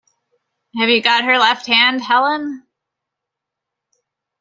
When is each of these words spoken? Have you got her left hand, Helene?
Have 0.79 0.89
you 0.89 0.99
got 0.99 1.25
her 1.25 1.37
left 1.37 1.67
hand, 1.67 2.03
Helene? 2.03 2.65